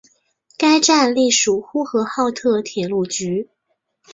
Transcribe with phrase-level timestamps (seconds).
[0.57, 3.49] 该站隶属呼和浩特铁路局。